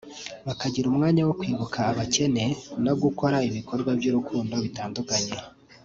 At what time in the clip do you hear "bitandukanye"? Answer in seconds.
4.65-5.33